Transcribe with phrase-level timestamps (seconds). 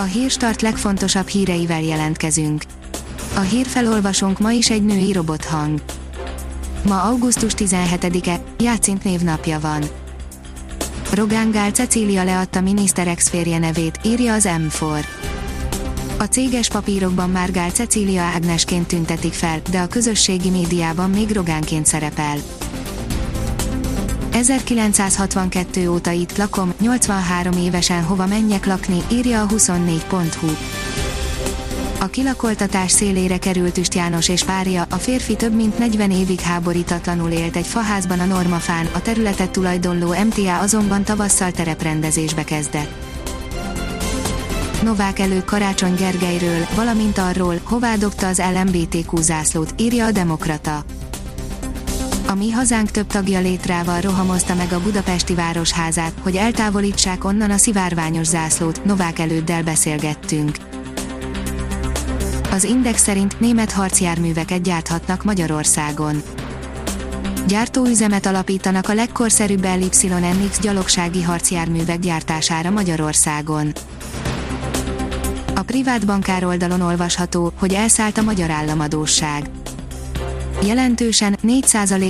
[0.00, 2.62] A Hírstart legfontosabb híreivel jelentkezünk.
[3.36, 5.82] A hírfelolvasónk ma is egy női robothang.
[6.86, 9.82] Ma augusztus 17-e, Játszint névnapja van.
[11.12, 15.04] Rogán Gál Cecília leadta miniszter ex-férje nevét, írja az M4.
[16.18, 21.86] A céges papírokban már Gál Cecília Ágnesként tüntetik fel, de a közösségi médiában még Rogánként
[21.86, 22.36] szerepel.
[24.38, 30.48] 1962 óta itt lakom, 83 évesen hova menjek lakni, írja a 24.hu.
[32.00, 37.30] A kilakoltatás szélére került Üst János és párja, a férfi több mint 40 évig háborítatlanul
[37.30, 42.92] élt egy faházban a Normafán, a területet tulajdonló MTA azonban tavasszal tereprendezésbe kezdett.
[44.82, 50.84] Novák elő Karácsony Gergelyről, valamint arról, hová dobta az LMBTQ zászlót, írja a Demokrata.
[52.30, 57.56] A Mi Hazánk több tagja létrával rohamozta meg a budapesti városházát, hogy eltávolítsák onnan a
[57.56, 60.56] szivárványos zászlót, Novák előddel beszélgettünk.
[62.50, 66.22] Az Index szerint német harcjárműveket gyárthatnak Magyarországon.
[67.46, 73.72] Gyártóüzemet alapítanak a legkorszerűbb LYNX gyalogsági harcjárművek gyártására Magyarországon.
[75.54, 79.50] A privát bankár oldalon olvasható, hogy elszállt a magyar államadóság.
[80.66, 81.64] Jelentősen 4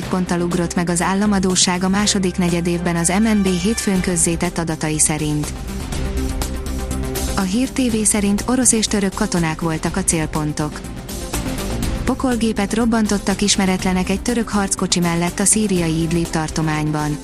[0.08, 5.52] ponttal ugrott meg az államadóság a második negyedévben az MNB hétfőn közzétett adatai szerint.
[7.36, 10.80] A Hír TV szerint orosz és török katonák voltak a célpontok.
[12.04, 17.18] Pokolgépet robbantottak ismeretlenek egy török harckocsi mellett a szíriai Idlib tartományban.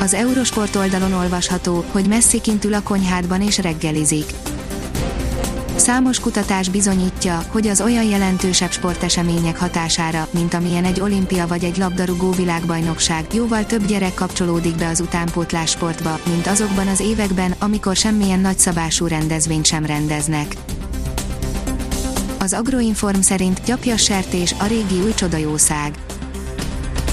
[0.00, 4.24] Az Eurosport oldalon olvasható, hogy Messi kint a konyhádban és reggelizik.
[5.90, 11.76] Számos kutatás bizonyítja, hogy az olyan jelentősebb sportesemények hatására, mint amilyen egy olimpia vagy egy
[11.76, 17.96] labdarúgó világbajnokság, jóval több gyerek kapcsolódik be az utánpótlás sportba, mint azokban az években, amikor
[17.96, 20.56] semmilyen nagyszabású rendezvényt sem rendeznek.
[22.38, 25.94] Az Agroinform szerint gyapjas sertés a régi új csodajószág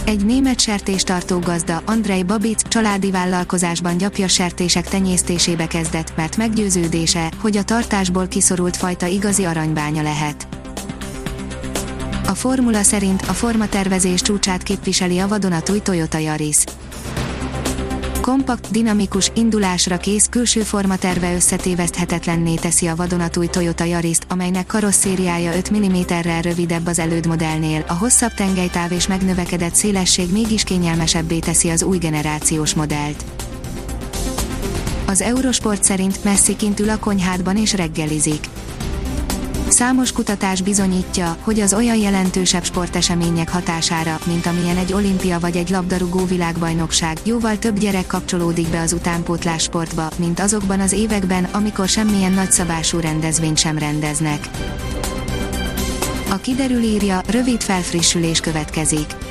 [0.08, 7.58] egy német sertéstartó gazda, Andrei Babic, családi vállalkozásban gyapjas sertések tenyésztésébe kezdett, mert meggyőződése, hogy
[7.58, 10.48] a tartásból kiszorult fajta igazi aranybánya lehet.
[12.28, 16.58] A formula szerint a formatervezés csúcsát képviseli a vadonatúj Toyota Yaris
[18.28, 25.78] kompakt, dinamikus, indulásra kész külső formaterve összetéveszthetetlenné teszi a vadonatúj Toyota Yaris-t, amelynek karosszériája 5
[25.78, 31.98] mm-rel rövidebb az elődmodellnél, a hosszabb tengelytáv és megnövekedett szélesség mégis kényelmesebbé teszi az új
[31.98, 33.24] generációs modellt.
[35.06, 38.48] Az Eurosport szerint Messi kint ül a konyhádban és reggelizik
[39.78, 45.70] Számos kutatás bizonyítja, hogy az olyan jelentősebb sportesemények hatására, mint amilyen egy olimpia vagy egy
[45.70, 51.88] labdarúgó világbajnokság, jóval több gyerek kapcsolódik be az utánpótlás sportba, mint azokban az években, amikor
[51.88, 54.50] semmilyen nagyszabású rendezvényt sem rendeznek.
[56.30, 59.27] A kiderül írja, rövid felfrissülés következik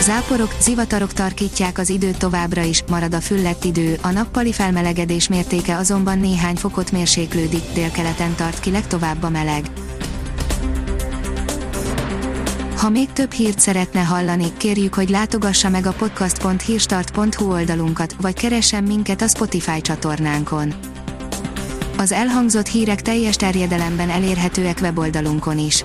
[0.00, 5.76] Záporok, zivatarok tarkítják az időt továbbra is, marad a füllett idő, a nappali felmelegedés mértéke
[5.76, 9.64] azonban néhány fokot mérséklődik, délkeleten tart ki legtovább a meleg.
[12.76, 18.84] Ha még több hírt szeretne hallani, kérjük, hogy látogassa meg a podcast.hírstart.hu oldalunkat, vagy keressen
[18.84, 20.74] minket a Spotify csatornánkon.
[21.96, 25.84] Az elhangzott hírek teljes terjedelemben elérhetőek weboldalunkon is.